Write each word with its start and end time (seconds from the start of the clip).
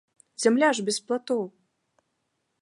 Зямля 0.45 0.69
ж 0.77 0.85
без 0.87 0.97
платоў! 1.09 1.45